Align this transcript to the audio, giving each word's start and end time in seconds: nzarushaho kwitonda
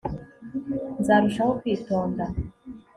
nzarushaho 0.99 1.51
kwitonda 1.59 2.23